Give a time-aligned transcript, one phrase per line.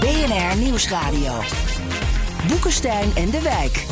[0.00, 1.32] BNR Nieuwsradio.
[2.48, 3.86] Boekenstein en de Wijk.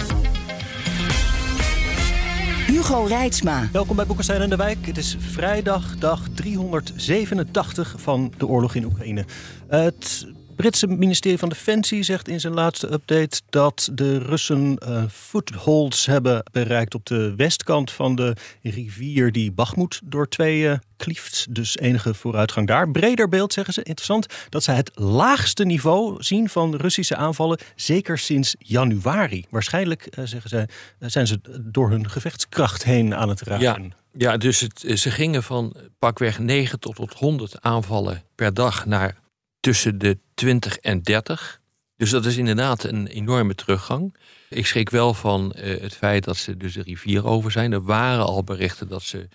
[2.67, 3.69] Hugo Reitsma.
[3.73, 4.87] Welkom bij Boekenstein en de Wijk.
[4.87, 9.25] Het is vrijdag, dag 387 van de oorlog in Oekraïne.
[9.69, 16.07] Het Britse ministerie van Defensie zegt in zijn laatste update dat de Russen uh, footholds
[16.07, 21.47] hebben bereikt op de westkant van de rivier die Bachmoed door tweeën klieft.
[21.51, 22.91] Dus enige vooruitgang daar.
[22.91, 23.83] Breder beeld zeggen ze.
[23.83, 29.45] Interessant dat ze het laagste niveau zien van Russische aanvallen, zeker sinds januari.
[29.51, 33.63] Waarschijnlijk, uh, zeggen ze, zijn ze door hun gevechtskracht heen aan het raken.
[33.63, 33.79] Ja.
[34.19, 39.17] Ja, dus ze gingen van pakweg 9 tot, tot 100 aanvallen per dag naar
[39.61, 41.61] tussen de 20 en 30.
[41.97, 44.15] Dus dat is inderdaad een enorme teruggang.
[44.49, 47.73] Ik schrik wel van uh, het feit dat ze dus de rivier over zijn.
[47.73, 49.29] Er waren al berichten dat ze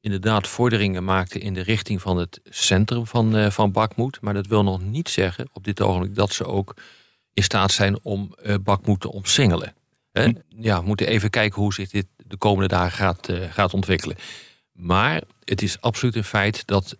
[0.00, 4.20] inderdaad vorderingen maakten in de richting van het centrum van, uh, van Bakmoed.
[4.20, 6.74] Maar dat wil nog niet zeggen op dit ogenblik dat ze ook
[7.32, 9.74] in staat zijn om uh, Bakmoed te omsingelen.
[10.12, 10.32] Hm.
[10.48, 14.16] Ja, we moeten even kijken hoe zich dit de komende dagen gaat, gaat ontwikkelen.
[14.72, 16.96] Maar het is absoluut een feit dat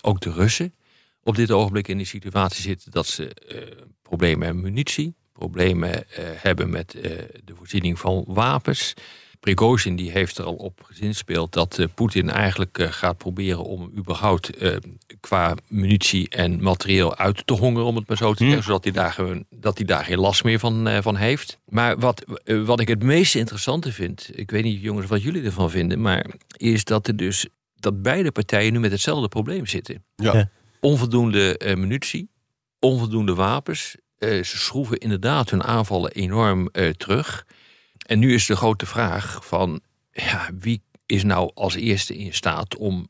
[0.00, 0.74] ook de Russen
[1.22, 3.58] op dit ogenblik in die situatie zitten dat ze uh,
[4.02, 7.02] problemen hebben met munitie, problemen uh, hebben met uh,
[7.44, 8.94] de voorziening van wapens.
[9.40, 14.50] Prigozhin die heeft er al op gezinspeeld dat Poetin eigenlijk gaat proberen om überhaupt
[15.20, 18.92] qua munitie en materieel uit te hongeren, om het maar zo te zeggen, zodat hij
[18.92, 21.58] daar, gewoon, dat hij daar geen last meer van, van heeft.
[21.66, 22.24] Maar wat,
[22.64, 26.26] wat ik het meest interessante vind, ik weet niet jongens wat jullie ervan vinden, maar
[26.56, 30.04] is dat er dus dat beide partijen nu met hetzelfde probleem zitten.
[30.16, 32.30] Ja onvoldoende uh, munitie,
[32.78, 33.96] onvoldoende wapens.
[34.18, 37.46] Uh, ze schroeven inderdaad hun aanvallen enorm uh, terug.
[38.06, 39.80] En nu is de grote vraag van
[40.12, 43.08] ja, wie is nou als eerste in staat om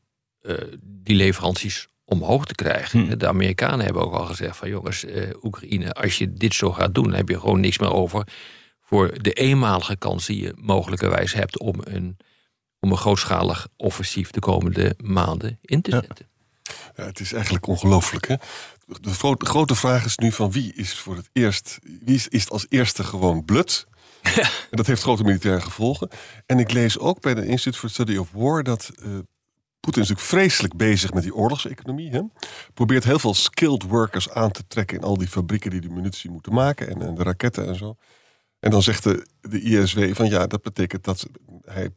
[0.83, 3.07] die leveranties omhoog te krijgen.
[3.07, 3.17] Hm.
[3.17, 5.05] De Amerikanen hebben ook al gezegd van jongens,
[5.41, 8.27] Oekraïne, als je dit zo gaat doen, dan heb je gewoon niks meer over
[8.91, 12.17] voor de eenmalige kans die je mogelijkerwijs hebt om een,
[12.79, 16.15] om een grootschalig offensief de komende maanden in te zetten.
[16.19, 16.30] Ja,
[16.95, 18.27] het is eigenlijk ongelooflijk.
[18.27, 18.35] Hè?
[19.01, 22.41] De, grote, grote vraag is nu van wie is voor het eerst, wie is, is
[22.41, 23.89] het als eerste gewoon blut?
[24.35, 24.41] Ja.
[24.41, 26.09] En dat heeft grote militaire gevolgen.
[26.45, 29.05] En ik lees ook bij de Institute for Study of War dat uh,
[29.81, 32.11] Poetin is natuurlijk vreselijk bezig met die oorlogseconomie.
[32.11, 32.21] Hè?
[32.73, 36.29] Probeert heel veel skilled workers aan te trekken in al die fabrieken die de munitie
[36.29, 37.95] moeten maken en, en de raketten en zo.
[38.59, 41.25] En dan zegt de, de ISW van ja, dat betekent dat
[41.65, 41.89] hij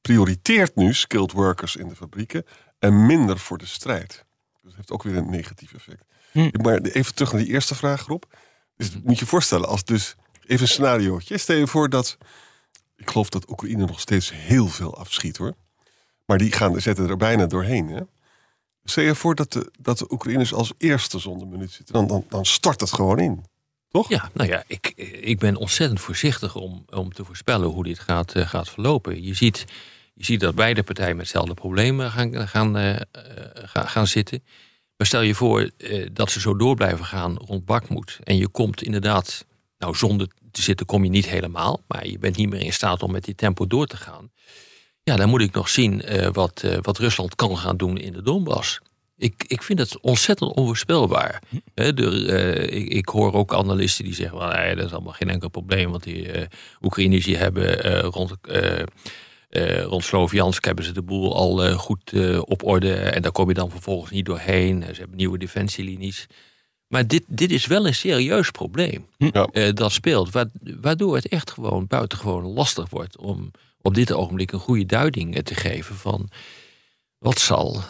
[0.00, 2.44] prioriteert nu skilled workers in de fabrieken
[2.78, 4.24] en minder voor de strijd.
[4.52, 6.04] Dus dat heeft ook weer een negatief effect.
[6.32, 6.50] Hm.
[6.62, 8.22] Maar even terug naar die eerste vraag, Rob.
[8.76, 10.16] Dus moet je voorstellen, als dus
[10.46, 11.38] even een scenariootje.
[11.38, 12.18] Stel je voor dat,
[12.96, 15.54] ik geloof dat Oekraïne nog steeds heel veel afschiet hoor.
[16.24, 17.88] Maar die gaan, zetten er bijna doorheen.
[17.88, 18.00] Hè?
[18.84, 21.94] Stel je voor dat de, dat de Oekraïners als eerste zonder minuut zitten.
[21.94, 23.44] Dan, dan, dan stort het gewoon in.
[23.88, 24.08] Toch?
[24.08, 28.34] Ja, nou ja, ik, ik ben ontzettend voorzichtig om, om te voorspellen hoe dit gaat,
[28.34, 29.22] uh, gaat verlopen.
[29.22, 29.64] Je ziet
[30.16, 32.96] je ziet dat beide partijen met hetzelfde problemen gaan, gaan, uh,
[33.54, 34.44] gaan, gaan zitten.
[34.96, 38.18] Maar stel je voor uh, dat ze zo door blijven gaan rond Bakmoed.
[38.24, 39.46] En je komt inderdaad,
[39.78, 41.80] nou zonder te zitten kom je niet helemaal.
[41.86, 44.30] Maar je bent niet meer in staat om met die tempo door te gaan.
[45.02, 48.22] Ja, dan moet ik nog zien uh, wat, wat Rusland kan gaan doen in de
[48.22, 48.80] Donbass.
[49.16, 51.42] Ik, ik vind het ontzettend onvoorspelbaar.
[51.74, 55.90] De, ik, ik, hoor ook analisten die zeggen: well, dat is allemaal geen enkel probleem.
[55.90, 56.30] Want die
[56.82, 58.34] Oekraïners die hebben rond
[59.50, 62.94] uh, rond Sloviansk hebben ze de boel al uh, goed uh, op orde.
[62.94, 64.82] En daar kom je dan vervolgens niet doorheen.
[64.82, 66.26] Ze hebben nieuwe defensielinies.
[66.86, 69.70] Maar dit, dit is wel een serieus probleem ja.
[69.72, 70.30] dat speelt.
[70.80, 73.50] Waardoor het echt gewoon buitengewoon lastig wordt om
[73.82, 76.28] op dit ogenblik een goede duiding te geven van
[77.18, 77.82] wat zal,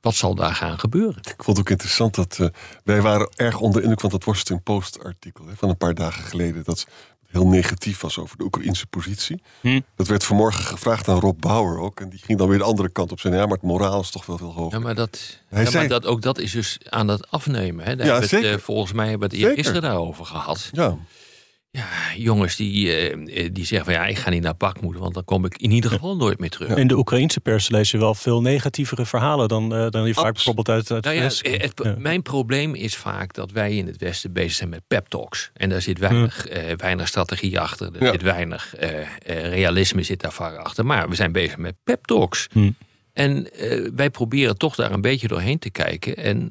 [0.00, 1.16] wat zal daar gaan gebeuren.
[1.16, 2.50] Ik vond het ook interessant dat
[2.84, 6.64] wij waren erg onder indruk van dat Washington Post artikel van een paar dagen geleden.
[6.64, 6.86] Dat
[7.36, 9.42] heel negatief was over de Oekraïnse positie.
[9.60, 9.80] Hm.
[9.96, 12.00] Dat werd vanmorgen gevraagd aan Rob Bauer ook.
[12.00, 13.34] En die ging dan weer de andere kant op zijn.
[13.34, 14.78] Ja, maar het moraal is toch wel veel hoger.
[14.78, 15.74] Ja, maar, dat, ja, zei...
[15.74, 17.84] maar dat, ook dat is dus aan het afnemen.
[17.84, 17.96] Hè?
[17.96, 18.50] Daar ja, zeker.
[18.50, 20.68] Het, uh, volgens mij hebben we het eerder gisteren daarover gehad.
[20.72, 20.96] Ja.
[21.76, 25.24] Ja, jongens die, eh, die zeggen van ja, ik ga niet naar Bakmoed, want dan
[25.24, 26.76] kom ik in ieder geval nooit meer terug.
[26.76, 30.34] In de Oekraïnse pers lees je wel veel negatievere verhalen dan, uh, dan die vaak
[30.34, 31.94] bijvoorbeeld uit, uit nou ja, het, ja.
[31.98, 35.50] Mijn probleem is vaak dat wij in het Westen bezig zijn met pep talks.
[35.52, 37.96] En daar zit weinig, uh, weinig strategie achter.
[37.96, 38.74] Er zit weinig
[39.26, 40.86] realisme zit daar vaak achter.
[40.86, 42.46] Maar we zijn bezig met pep talks.
[42.52, 42.70] Hm.
[43.12, 43.48] En
[43.94, 46.16] wij proberen toch daar een beetje doorheen te kijken.
[46.16, 46.50] En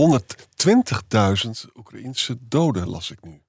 [0.00, 3.42] 120.000 Oekraïnse doden las ik nu.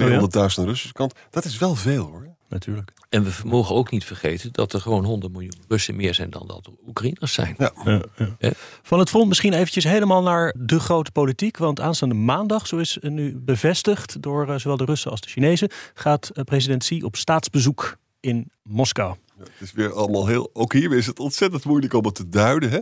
[0.00, 1.14] 200.000 aan de Russische kant.
[1.30, 2.36] Dat is wel veel hoor.
[2.48, 2.92] Natuurlijk.
[3.08, 6.46] En we mogen ook niet vergeten dat er gewoon 100 miljoen Russen meer zijn dan
[6.46, 7.54] dat er Oekraïners zijn.
[7.58, 7.72] Ja.
[7.84, 8.02] Ja,
[8.38, 8.50] ja.
[8.82, 11.56] Van het front misschien eventjes helemaal naar de grote politiek.
[11.56, 15.70] Want aanstaande maandag, zo is nu bevestigd door eh, zowel de Russen als de Chinezen,
[15.94, 19.16] gaat eh, president Xi op staatsbezoek in Moskou.
[19.38, 20.50] het is weer allemaal heel.
[20.52, 22.70] Ook hier is het ontzettend moeilijk om het te duiden.
[22.70, 22.80] Hè?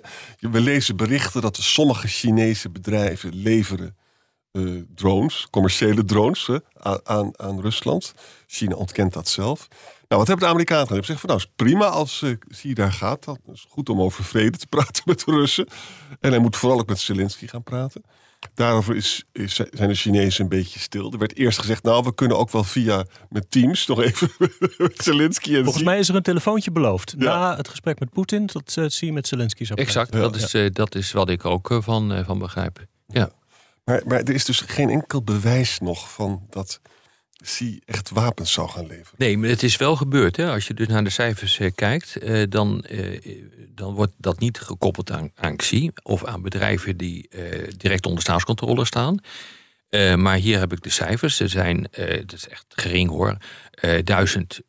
[0.51, 3.97] We lezen berichten dat sommige Chinese bedrijven leveren
[4.59, 6.51] uh, drones, commerciële drones,
[7.05, 8.15] aan, aan, Rusland.
[8.47, 9.69] China ontkent dat zelf.
[10.09, 11.05] Nou, wat hebben de Amerikanen gedaan?
[11.05, 12.23] Ze zeggen van nou, is prima als
[12.63, 13.25] uh, daar gaat.
[13.25, 15.69] Dat is goed om over vrede te praten met de Russen.
[16.21, 18.03] En hij moet vooral ook met Zelensky gaan praten.
[18.55, 21.13] Daarover is, is, zijn de Chinezen een beetje stil.
[21.13, 24.31] Er werd eerst gezegd, nou, we kunnen ook wel via met Teams nog even
[24.79, 27.17] met Zelensky en Volgens mij is er een telefoontje beloofd.
[27.17, 30.71] Na het gesprek met Poetin, dat uh, Xi met Zelensky zou Exact, dat, is, uh,
[30.73, 32.87] dat is wat ik ook van, van begrijp.
[33.07, 33.31] Ja.
[33.85, 36.81] Maar, maar er is dus geen enkel bewijs nog van dat
[37.45, 39.15] Xi echt wapens zou gaan leveren.
[39.17, 40.37] Nee, maar het is wel gebeurd.
[40.37, 40.51] Hè?
[40.51, 43.37] Als je dus naar de cijfers eh, kijkt, eh, dan, eh,
[43.69, 48.23] dan wordt dat niet gekoppeld aan, aan Xi of aan bedrijven die eh, direct onder
[48.23, 49.19] staatscontrole staan.
[49.89, 51.41] Eh, maar hier heb ik de cijfers.
[51.41, 51.87] Er zijn,
[52.27, 53.37] dat is echt gering hoor,
[54.05, 54.61] duizend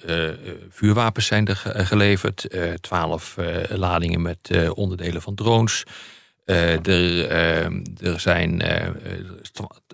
[0.69, 2.47] vuurwapens zijn er geleverd.
[2.81, 3.35] Twaalf
[3.69, 5.83] ladingen met onderdelen van drones.
[6.45, 8.89] Uh, er, uh, er zijn uh,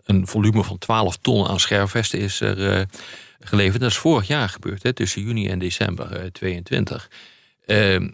[0.03, 2.87] een volume van 12 ton aan scherfvesten is er
[3.39, 3.81] geleverd.
[3.81, 7.09] Dat is vorig jaar gebeurd, hè, tussen juni en december 22.
[7.65, 8.09] Ehm,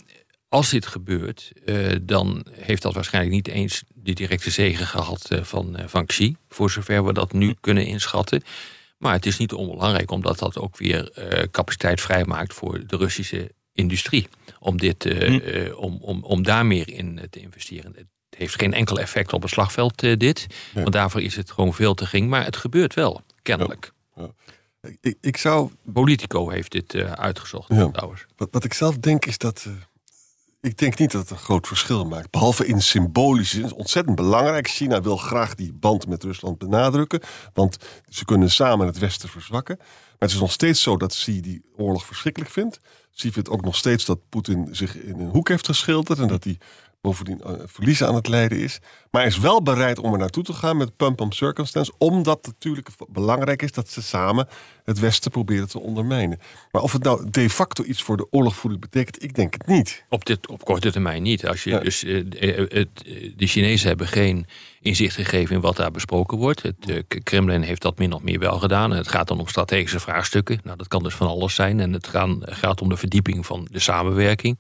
[0.50, 1.52] als dit gebeurt,
[2.02, 7.06] dan heeft dat waarschijnlijk niet eens de directe zegen gehad van, van Xi, voor zover
[7.06, 8.44] we dat nu kunnen inschatten.
[8.98, 11.12] Maar het is niet onbelangrijk, omdat dat ook weer
[11.52, 14.28] capaciteit vrijmaakt voor de Russische industrie.
[14.60, 15.72] Om, dit, hm.
[15.76, 17.96] om, om, om daar meer in te investeren
[18.38, 20.48] heeft geen enkel effect op het slagveld, uh, dit.
[20.74, 22.30] Want daarvoor is het gewoon veel te gering.
[22.30, 23.92] Maar het gebeurt wel, kennelijk.
[24.16, 24.30] Ja.
[25.02, 25.72] Ik, ik, zou...
[25.94, 28.26] Politico heeft dit uh, uitgezocht, trouwens.
[28.36, 29.66] Wat, wat, ik zelf denk is dat...
[29.68, 29.74] Uh,
[30.62, 32.32] ik denk niet dat het een groot verschil maakt.
[32.32, 33.74] Behalve in symbolische zin.
[33.74, 34.68] Ontzettend belangrijk.
[34.68, 37.22] China wil graag die band met Rusland benadrukken.
[37.54, 37.78] Want
[38.10, 39.76] ze kunnen samen het Westen verzwakken.
[39.78, 42.80] Maar het is nog steeds zo dat Xi die oorlog verschrikkelijk vindt.
[43.16, 46.20] Xi vindt ook nog steeds dat Poetin zich in een hoek heeft geschilderd.
[46.20, 46.58] En dat hij
[47.02, 48.80] bovendien uh, verliezen aan het lijden is.
[49.12, 51.92] Maar is wel bereid om er naartoe te gaan met pump on circumstance.
[51.98, 54.48] Omdat het natuurlijk belangrijk is dat ze samen
[54.84, 56.40] het Westen proberen te ondermijnen.
[56.72, 60.06] Maar of het nou de facto iets voor de oorlogvoering betekent, ik denk het niet.
[60.10, 61.48] Op, dit, op korte termijn niet.
[61.48, 62.24] Als je, dus, uh,
[62.70, 62.90] het,
[63.36, 64.46] de Chinezen hebben geen
[64.82, 66.62] inzicht gegeven in wat daar besproken wordt.
[66.62, 68.92] Het Kremlin heeft dat min of meer wel gedaan.
[68.92, 70.60] En het gaat dan om strategische vraagstukken.
[70.64, 71.80] Nou, dat kan dus van alles zijn.
[71.80, 74.60] En het gaan, gaat om de verdieping van de samenwerking.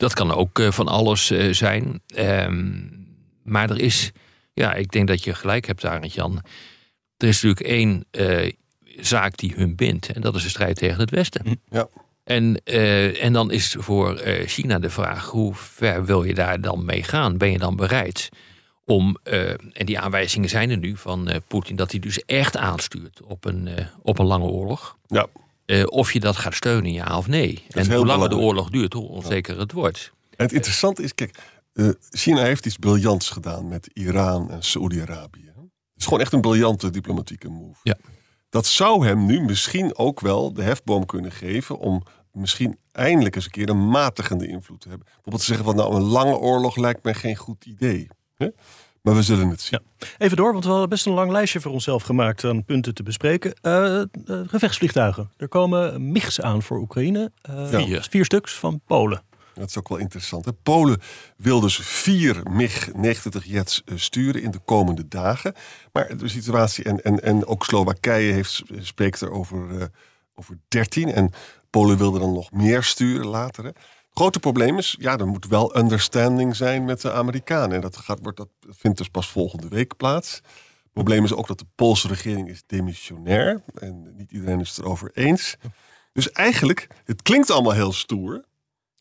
[0.00, 2.02] Dat kan ook eh, van alles eh, zijn.
[2.06, 2.78] Ehm,
[3.42, 4.12] maar er is,
[4.52, 6.42] ja, ik denk dat je gelijk hebt, Arend Jan.
[7.16, 8.52] Er is natuurlijk één uh,
[9.00, 10.12] zaak die hun bindt.
[10.12, 11.46] En dat is de strijd tegen het Westen.
[11.46, 11.54] Hm.
[11.76, 11.88] Ja.
[12.24, 12.64] En,
[13.20, 17.38] en dan is voor China de vraag: hoe ver wil je daar dan mee gaan?
[17.38, 18.28] Ben je dan bereid
[18.84, 19.16] om,
[19.72, 23.68] en die aanwijzingen zijn er nu van Poetin, dat hij dus echt aanstuurt op een,
[24.02, 24.96] op een lange oorlog.
[25.06, 25.26] Ja.
[25.70, 27.64] Uh, of je dat gaat steunen, ja of nee.
[27.68, 30.12] En hoe langer de oorlog duurt, hoe onzeker het wordt.
[30.36, 31.38] En het interessante is, kijk,
[31.74, 35.46] uh, China heeft iets briljants gedaan met Iran en Saoedi-Arabië.
[35.46, 37.78] Het is gewoon echt een briljante diplomatieke move.
[37.82, 37.96] Ja.
[38.48, 43.44] Dat zou hem nu misschien ook wel de hefboom kunnen geven om misschien eindelijk eens
[43.44, 45.06] een keer een matigende invloed te hebben.
[45.06, 48.08] Bijvoorbeeld te zeggen van nou een lange oorlog lijkt mij geen goed idee.
[48.36, 48.48] Hè?
[49.02, 49.80] Maar we zullen het zien.
[49.98, 50.06] Ja.
[50.18, 53.02] Even door, want we hadden best een lang lijstje voor onszelf gemaakt aan punten te
[53.02, 53.54] bespreken.
[53.62, 54.02] Uh,
[54.46, 55.30] gevechtsvliegtuigen.
[55.36, 57.32] Er komen MIGs aan voor Oekraïne.
[57.50, 58.06] Uh, vier.
[58.10, 59.22] vier stuks van Polen.
[59.54, 60.44] Dat is ook wel interessant.
[60.44, 60.52] Hè?
[60.52, 61.00] Polen
[61.36, 65.54] wil dus vier MiG-90 jets sturen in de komende dagen.
[65.92, 69.84] Maar de situatie, en, en, en ook Slowakije heeft, spreekt er over, uh,
[70.34, 71.12] over 13.
[71.12, 71.30] En
[71.70, 73.64] Polen wilde dan nog meer sturen later.
[73.64, 73.70] Hè?
[74.10, 77.72] Grote probleem is, ja, er moet wel understanding zijn met de Amerikanen.
[77.74, 80.34] En dat, gaat, wordt, dat vindt dus pas volgende week plaats.
[80.82, 83.62] Het probleem is ook dat de Poolse regering is demissionair.
[83.74, 85.56] En niet iedereen is het erover eens.
[86.12, 88.44] Dus eigenlijk, het klinkt allemaal heel stoer.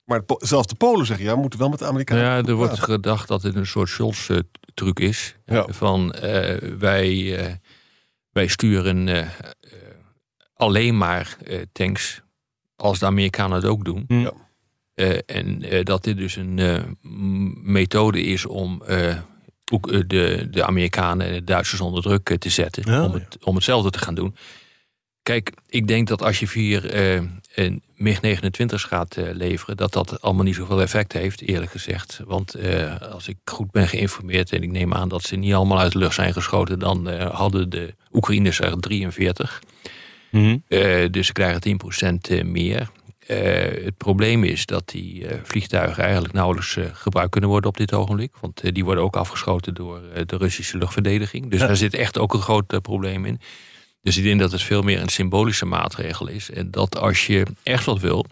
[0.06, 2.80] Maar zelfs de Polen zeggen, ja, we moeten wel met de Amerikanen Ja, er wordt
[2.80, 5.36] gedacht dat het een soort Scholz-truc is.
[5.68, 7.54] Van, uh, wij, uh,
[8.32, 9.28] wij sturen uh,
[10.54, 12.22] alleen maar eh, tanks
[12.75, 14.06] als de Amerikanen het ook doen.
[14.08, 14.34] Ja.
[15.00, 16.84] Eh, en eh, dat dit dus een eh,
[17.63, 18.84] methode is om
[19.72, 22.84] ook, de, de Amerikanen en de Duitsers onder druk te zetten.
[22.91, 24.36] Ja, om, het, om hetzelfde te gaan doen.
[25.24, 26.96] Kijk, ik denk dat als je vier
[27.56, 32.22] een MiG-29's gaat leveren, dat dat allemaal niet zoveel effect heeft, eerlijk gezegd.
[32.25, 32.56] Want
[33.12, 36.00] als ik goed ben geïnformeerd en ik neem aan dat ze niet allemaal uit de
[36.00, 39.62] lucht zijn geschoten, dan hadden de Oekraïners er 43.
[40.32, 40.58] Mhm.
[41.12, 42.89] Dus ze krijgen 10% eh, meer.
[43.30, 47.78] Eh, het probleem is dat die eh, vliegtuigen eigenlijk nauwelijks eh, gebruikt kunnen worden op
[47.78, 48.32] dit ogenblik.
[48.42, 51.50] Want die worden ook afgeschoten door de Russische luchtverdediging.
[51.50, 51.68] Dus Ja.
[51.68, 53.40] daar zit echt ook een groot probleem in.
[54.02, 56.50] Dus ik denk dat het veel meer een symbolische maatregel is.
[56.52, 58.26] En dat als je echt wat wil,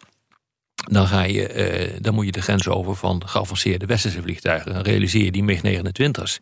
[0.91, 4.73] dan, ga je, eh, dan moet je de grens over van geavanceerde westerse vliegtuigen.
[4.73, 6.37] Dan realiseer je die MiG-29's.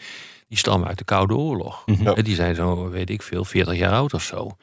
[0.48, 1.84] Die stammen uit de Koude Oorlog.
[1.86, 2.24] Mhm.
[2.24, 4.58] Die zijn zo, weet ik veel, 40 jaar oud of zo.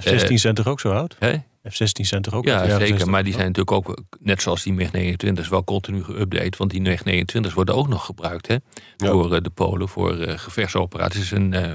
[0.00, 1.16] F-16 zijn toch ook zo oud?
[1.18, 1.32] Hè?
[1.68, 2.86] F-16 zijn toch ook Ja, zeker.
[2.86, 3.06] 60?
[3.06, 6.56] Maar die zijn natuurlijk ook, net zoals die MiG-29's, wel continu geüpdate.
[6.56, 8.56] Want die MiG-29's worden ook nog gebruikt hè,
[8.96, 11.14] door eh, de Polen voor eh, gevechtsoperaties.
[11.14, 11.72] Het is een, eh,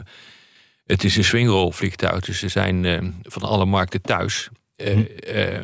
[0.85, 4.49] het is een swingrolvliegtuig, dus ze zijn eh, van alle markten thuis.
[4.75, 5.63] Eh, eh,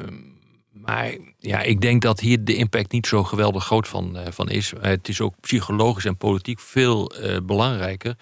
[0.72, 4.50] maar ja, ik denk dat hier de impact niet zo geweldig groot van, eh, van
[4.50, 4.74] is.
[4.74, 8.16] Eh, het is ook psychologisch en politiek veel eh, belangrijker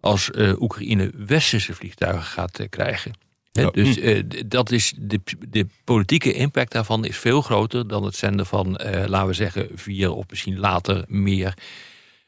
[0.00, 3.12] als eh, Oekraïne westerse vliegtuigen gaat eh, krijgen.
[3.52, 8.46] Dus eh, dat is de, de politieke impact daarvan is veel groter dan het zenden
[8.46, 11.54] van, eh, laten we zeggen, vier of misschien later meer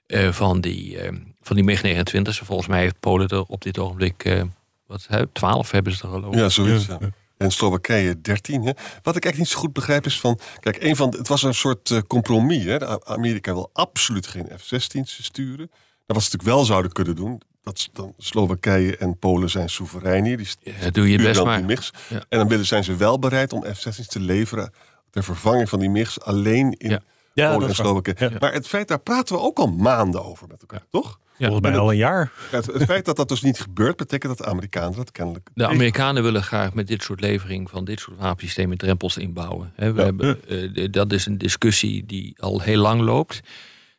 [0.06, 2.44] eh, van die, eh, van die MiG-29.
[2.44, 4.42] Volgens mij heeft Polen er op dit ogenblik, eh,
[4.86, 6.38] wat, 12 hebben ze er geloof ik.
[6.38, 6.86] Ja, zoiets.
[6.86, 6.98] Ja.
[7.36, 8.62] En Slowakije 13.
[8.62, 8.72] Hè.
[9.02, 10.38] Wat ik eigenlijk niet zo goed begrijp is van...
[10.60, 12.64] Kijk, een van, het was een soort eh, compromis.
[12.64, 13.06] Hè.
[13.06, 15.70] Amerika wil absoluut geen F-16's sturen.
[16.06, 17.42] Wat ze natuurlijk wel zouden kunnen doen...
[17.64, 20.36] Dat dan Slowakije en Polen zijn soeverein hier.
[20.36, 21.90] Die Ja, doe je sturen best dan maar.
[22.08, 22.24] Ja.
[22.28, 24.72] En dan willen, zijn ze wel bereid om F-16's te leveren...
[25.10, 27.00] ter vervanging van die MIGs alleen in Ja.
[27.32, 27.74] Ja, Polen en.
[27.74, 28.30] Slowakije.
[28.30, 28.36] Ja.
[28.38, 31.18] Maar het feit, daar praten we ook al maanden over met elkaar, toch?
[31.38, 32.32] Volgens mij al een jaar.
[32.50, 33.96] Het, het feit dat dat dus niet gebeurt...
[33.96, 35.48] betekent dat de Amerikanen dat kennelijk...
[35.54, 39.72] De Amerikanen willen graag met dit soort levering van dit soort wapensystemen drempels inbouwen.
[39.76, 40.04] Hè, we Ja.
[40.04, 43.40] hebben, eh, dat is een discussie die al heel lang loopt.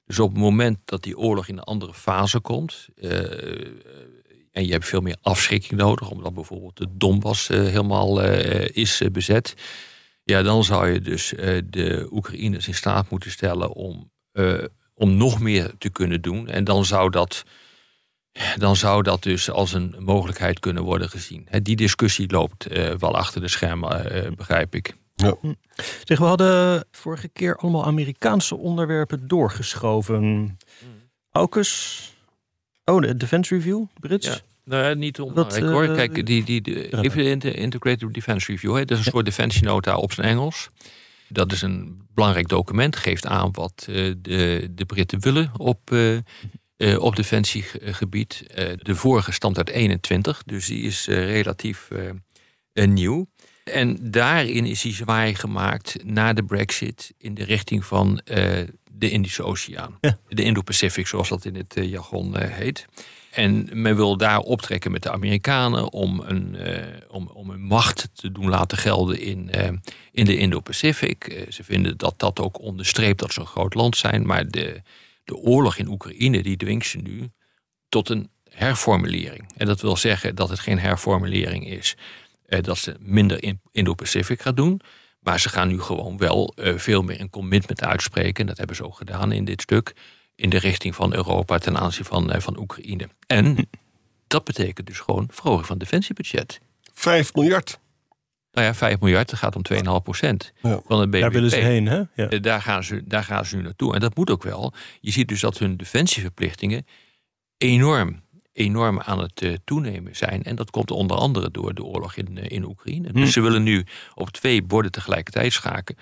[0.05, 2.88] Dus op het moment dat die oorlog in een andere fase komt.
[2.95, 3.65] eh,
[4.51, 9.01] en je hebt veel meer afschrikking nodig, omdat bijvoorbeeld de Donbass eh, helemaal eh, is
[9.12, 9.53] bezet.
[10.24, 11.33] Ja, dan zou je dus
[11.65, 14.12] de Oekraïners in staat moeten stellen om,
[14.93, 16.47] om nog meer te kunnen doen.
[16.47, 17.43] En dan zou dat
[18.55, 21.47] dan zou dat dus als een mogelijkheid kunnen worden gezien.
[21.62, 22.67] Die discussie loopt
[23.00, 24.95] wel achter de schermen, begrijp ik.
[26.03, 30.57] Zeg, we hadden vorige keer allemaal Amerikaanse onderwerpen doorgeschoven.
[31.31, 32.13] AUKUS.
[32.86, 34.27] Oh, de Defense Review, Brits.
[34.27, 34.38] Ja.
[34.63, 35.84] Nou, niet onbelangrijk hoor.
[35.84, 37.36] eh, Kijk, die, die, de, ja.
[37.36, 38.75] de Integrated Defense Review.
[38.75, 40.69] Hè, dat is een soort defensienota op zijn Engels.
[41.29, 42.95] Dat is een belangrijk document.
[42.95, 46.15] Geeft aan wat eh, de, de Britten willen op, eh,
[46.77, 48.43] eh, op defensiegebied.
[48.48, 51.89] Eh, de vorige stamt uit 21, dus die is eh, relatief
[52.74, 53.27] nieuw.
[53.74, 59.10] En daarin is hij zwaai gemaakt na de brexit in de richting van eh, de
[59.10, 59.98] Indische Oceaan.
[60.01, 60.17] Ja.
[60.27, 62.86] De Indo-Pacific, zoals dat in het eh, jargon eh, heet.
[63.31, 66.57] En men wil daar optrekken met de Amerikanen om een,
[67.10, 69.50] om, om een macht te doen laten gelden in,
[70.12, 71.45] in de Indo-Pacific.
[71.50, 74.25] Ze vinden dat dat ook onderstreept dat ze een groot land zijn.
[74.25, 74.81] Maar de,
[75.24, 77.29] de oorlog in Oekraïne die dwingt ze nu
[77.89, 79.51] tot een herformulering.
[79.57, 81.95] En dat wil zeggen dat het geen herformulering is.
[82.47, 84.81] Eh, dat ze minder in Indo-Pacific gaat doen.
[85.19, 88.41] Maar ze gaan nu gewoon wel eh, veel meer een commitment uitspreken.
[88.41, 89.93] En dat hebben ze ook gedaan in dit stuk.
[90.35, 93.09] In de richting van Europa ten aanzien van, eh, van Oekraïne.
[93.27, 93.69] En
[94.27, 96.59] dat betekent dus gewoon verhoging van het defensiebudget.
[96.93, 97.79] 5 miljard.
[98.51, 100.79] Nou ja, 5 miljard, dat gaat om 2,5 procent Ja.
[100.87, 101.21] van het BBP.
[101.21, 102.01] Daar willen ze heen, hè?
[102.15, 102.39] Ja.
[102.39, 103.93] Daar gaan, ze, daar gaan ze nu naartoe.
[103.93, 104.73] En dat moet ook wel.
[105.01, 106.85] Je ziet dus dat hun defensieverplichtingen
[107.57, 108.21] enorm,
[108.55, 110.43] enorm aan het eh, toenemen zijn.
[110.43, 113.12] En dat komt onder andere door de oorlog in, eh, in Oekraïne.
[113.12, 115.95] Dus ze willen nu op twee borden tegelijkertijd schaken.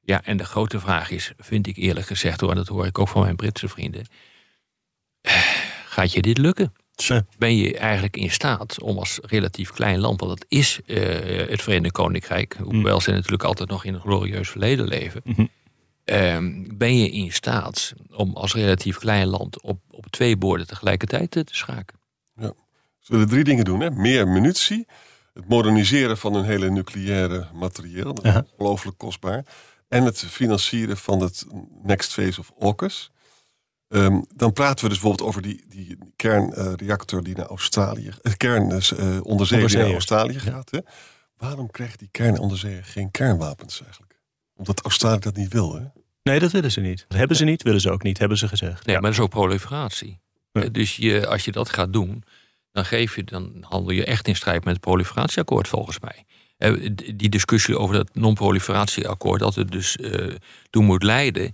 [0.00, 2.98] Ja, en de grote vraag is, vind ik eerlijk gezegd hoor, en dat hoor ik
[2.98, 4.06] ook van mijn Britse vrienden.
[5.20, 5.32] eh,
[5.88, 6.72] Gaat je dit lukken?
[7.38, 10.80] Ben je eigenlijk in staat om als relatief klein land, want dat is
[11.48, 15.46] het Verenigd Koninkrijk, hoewel ze natuurlijk altijd nog in een glorieus verleden leven, Mhm.
[16.08, 21.30] Ehm, ben je in staat om als relatief klein land op, op twee borden tegelijkertijd
[21.30, 21.96] te, te schaken?
[22.98, 23.80] Ze willen drie dingen doen.
[23.80, 23.90] Hè?
[23.90, 24.86] Meer munitie.
[25.34, 28.14] Het moderniseren van hun hele nucleaire materieel.
[28.14, 28.44] Dat is Ja.
[28.56, 29.44] ongelooflijk kostbaar.
[29.88, 31.46] En het financieren van het
[31.82, 33.10] next phase of AUKUS.
[33.88, 38.12] Ehm, dan praten we dus bijvoorbeeld over die, die kernreactor die naar Australië...
[38.22, 39.84] Uh, kern, uh, onderzee die Onderzeeër.
[39.84, 40.70] naar Australië gaat.
[40.70, 40.78] Hè?
[41.36, 44.07] waarom krijgt die kernonderzeeër geen kernwapens eigenlijk?
[44.58, 45.82] Omdat Australië dat niet wil, hè?
[46.22, 47.04] Nee, dat willen ze niet.
[47.08, 48.86] Dat hebben ze niet, willen ze ook niet, hebben ze gezegd.
[48.86, 49.00] Nee, Ja.
[49.00, 50.20] maar dat is ook proliferatie.
[50.52, 50.62] Ja.
[50.62, 52.24] Eh, Dus je, als je dat gaat doen,
[52.72, 56.24] dan, geef je, dan handel je echt in strijd met het proliferatieakkoord volgens mij.
[56.56, 60.34] Eh, Die discussie over dat non-proliferatieakkoord, dat het dus eh
[60.70, 61.52] toe moet leiden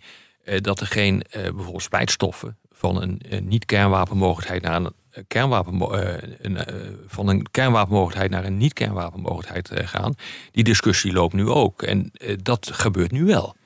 [0.60, 6.30] dat er geen eh, bijvoorbeeld splijtstoffen van een, eh, niet-kernwapenmogelijkheid naar een eh, kernwapen, eh,
[6.40, 6.74] een, eh,
[7.06, 10.14] van een kernwapenmogelijkheid naar een niet-kernwapenmogelijkheid eh, gaan.
[10.52, 11.82] Die discussie loopt nu ook.
[11.82, 13.56] En eh, dat gebeurt nu wel.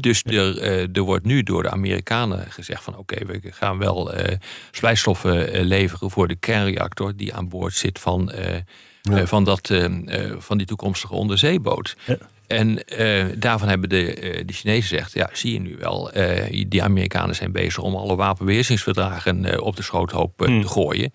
[0.00, 4.12] Dus er, eh, er wordt nu door de Amerikanen gezegd van oké, we gaan wel
[4.12, 4.36] eh
[4.70, 8.56] splijtstoffen eh, leveren voor de kernreactor die aan boord zit van, eh,
[9.02, 11.96] eh, van, dat, eh, eh, van die toekomstige onderzeeboot.
[12.06, 12.16] Ja.
[12.50, 16.82] En eh, daarvan hebben de, de Chinezen gezegd, ja, zie je nu wel, eh, die
[16.82, 20.62] Amerikanen zijn bezig om alle wapenbeheersingsverdragen eh, op de schoothoop eh, Hmm.
[20.62, 21.10] te gooien.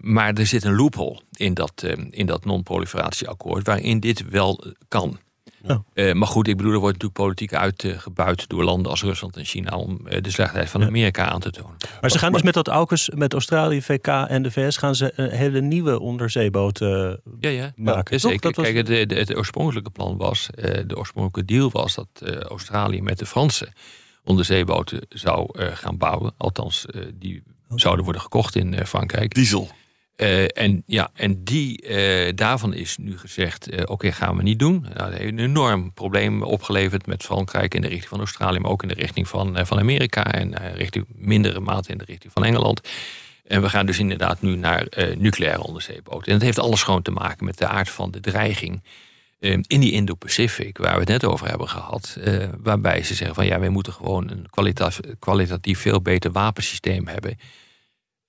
[0.00, 5.18] Maar er zit een loophole in dat, in dat non-proliferatieakkoord waarin dit wel kan.
[5.66, 5.82] Ja.
[5.94, 9.44] Eh, maar goed, ik bedoel, er wordt natuurlijk politiek uitgebuit door landen als Rusland en
[9.44, 10.86] China om eh, de slechtheid van Ja.
[10.86, 11.76] Amerika aan te tonen.
[12.00, 15.12] Maar ze gaan dus met dat AUKUS, met Australië, VK en de VS, gaan ze
[15.16, 16.88] een hele nieuwe onderzeeboot eh,
[17.40, 17.72] Ja, ja.
[17.76, 18.16] maken.
[18.20, 18.36] Ja.
[18.38, 22.08] Dat was- Kijk, het, het, het oorspronkelijke plan was, eh, de oorspronkelijke deal was dat
[22.22, 23.72] eh, Australië met de Franse
[24.24, 26.32] onderzeeboten zou eh, gaan bouwen.
[26.36, 27.42] Althans, eh, die
[27.74, 29.34] zouden worden gekocht in eh, Frankrijk.
[29.34, 29.68] Diesel.
[30.22, 34.58] Eh, en ja, en die, eh, daarvan is nu gezegd, eh, oké, gaan we niet
[34.58, 34.86] doen.
[34.94, 38.82] Dat heeft een enorm probleem opgeleverd met Frankrijk in de richting van Australië, maar ook
[38.82, 42.80] in de richting van, van Amerika en richting mindere mate in de richting van Engeland.
[43.46, 44.86] En we gaan dus inderdaad nu naar
[45.18, 46.26] nucleaire onderzeeboten.
[46.26, 48.82] En dat heeft alles gewoon te maken met de aard van de dreiging
[49.66, 52.16] in die Indo-Pacific, waar we het net over hebben gehad.
[52.20, 54.46] eh, waarbij ze zeggen van ja, wij moeten gewoon een
[55.18, 57.38] kwalitatief veel beter wapensysteem hebben.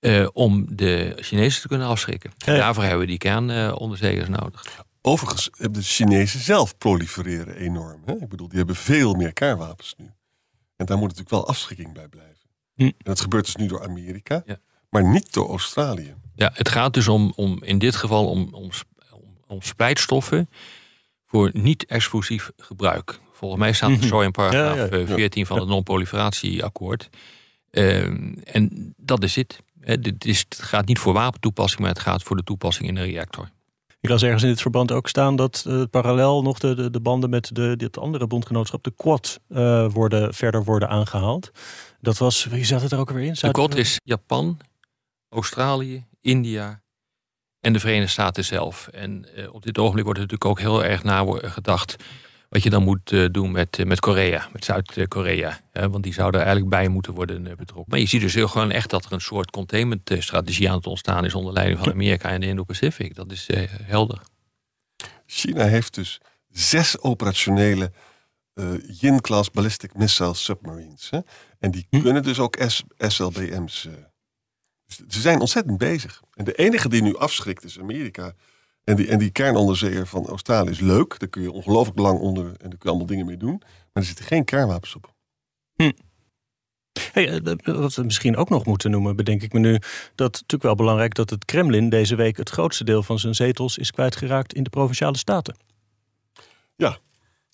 [0.04, 2.30] Eh, om de Chinezen te kunnen afschrikken.
[2.36, 2.56] Ja.
[2.56, 4.84] Daarvoor hebben we die kernonderzeeërs nodig.
[5.02, 8.02] Overigens hebben de Chinezen zelf prolifereren enorm.
[8.04, 8.14] Hè?
[8.14, 10.10] Ik bedoel, die hebben veel meer kernwapens nu.
[10.76, 12.48] En daar moet natuurlijk wel afschrikking bij blijven.
[12.74, 12.82] Hm.
[12.82, 14.58] En dat gebeurt dus nu door Amerika, Ja.
[14.88, 16.14] maar niet door Australië.
[16.34, 18.70] Ja, het gaat dus om, om in dit geval om, om,
[19.46, 20.50] om, splijtstoffen
[21.26, 23.18] voor niet-explosief gebruik.
[23.32, 27.08] Volgens mij staat er zo in paragraaf Ja, ja, eh, 14 van het non-proliferatieakkoord.
[27.70, 29.62] Ehm, en dat is het.
[29.84, 32.96] Hè, dit is, het gaat niet voor wapentoepassing, maar het gaat voor de toepassing in
[32.96, 33.48] een reactor.
[34.00, 37.00] Ik las ergens in dit verband ook staan dat eh, parallel nog de, de, de
[37.00, 41.50] banden met de, dit andere bondgenootschap, de Quad, eh, worden, verder worden aangehaald.
[42.00, 43.36] Dat was, wie zat het er ook weer in?
[43.40, 44.58] De kot is Japan,
[45.28, 46.82] Australië, India
[47.60, 48.88] en de Verenigde Staten zelf.
[48.88, 51.96] En eh, op dit ogenblik wordt er natuurlijk ook heel erg na wo- gedacht
[52.54, 55.60] wat je dan moet eh, doen met, eh, met Korea, met Zuid-Korea.
[55.72, 57.86] want die zou er eigenlijk bij moeten worden eh, betrokken.
[57.90, 61.24] Maar je ziet dus heel gewoon echt dat er een soort containmentstrategie aan het ontstaan
[61.24, 63.14] is onder leiding van Amerika en de Indo-Pacific.
[63.14, 63.48] Dat is
[63.82, 64.20] helder.
[65.26, 67.92] China heeft dus zes operationele
[68.54, 71.10] eh Yin-class ballistic missile submarines.
[71.10, 71.18] Hè?
[71.58, 72.00] En die Hm.
[72.02, 73.88] kunnen dus ook S- SLBM's.
[74.86, 76.22] Dus ze zijn ontzettend bezig.
[76.34, 78.32] En de enige die nu afschrikt is Amerika.
[78.84, 81.18] En die, en die kernonderzeeër van Australië is leuk.
[81.18, 83.56] Daar kun je ongelooflijk lang onder en daar kun je allemaal dingen mee doen.
[83.58, 85.12] Maar er zitten geen kernwapens op.
[87.12, 89.78] Hey, eh, wat we misschien ook nog moeten noemen, bedenk ik me nu,
[90.14, 93.78] dat natuurlijk wel belangrijk dat het Kremlin deze week het grootste deel van zijn zetels
[93.78, 95.56] is kwijtgeraakt in de provinciale staten.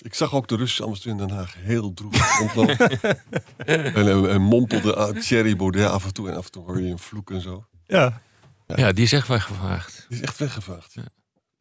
[0.03, 3.01] Ik zag ook de Russische ambassadeur in Den Haag heel droevig rondlopen.
[3.57, 6.29] en, en, en mompelde aan Thierry Baudet af en toe.
[6.29, 7.67] En af en toe hoor je een vloek en zo.
[7.87, 8.23] Ja.
[8.67, 10.07] Ja, die is echt weggevraagd.
[10.09, 10.95] Die is echt weggevaagd.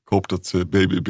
[0.09, 1.07] Ik hoop dat eh, BBB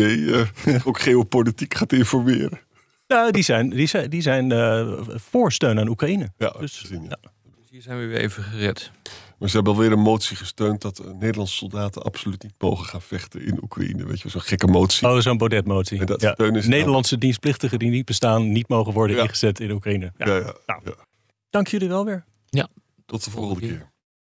[0.67, 2.59] eh, ook geopolitiek gaat informeren.
[3.07, 6.29] Ja, die zijn, die zijn, die zijn eh, voor steun aan Oekraïne.
[6.37, 7.17] Ja, Dus, gezien, ja.
[7.59, 8.91] Dus hier zijn we weer even gered.
[9.37, 13.01] Maar ze hebben alweer een motie gesteund dat eh, Nederlandse soldaten absoluut niet mogen gaan
[13.01, 14.05] vechten in Oekraïne.
[14.05, 15.07] Weet je, zo'n gekke motie.
[15.07, 15.99] Oh, zo'n Baudet-motie.
[15.99, 16.31] En dat Ja.
[16.33, 19.21] steun is Nederlandse dienstplichtigen die niet bestaan, niet mogen worden Ja.
[19.23, 20.11] ingezet in Oekraïne.
[20.17, 20.25] Ja.
[20.27, 20.81] Ja, ja, Nou.
[20.85, 20.93] ja.
[21.49, 22.25] Dank jullie wel weer.
[23.05, 23.89] Tot de volgende keer.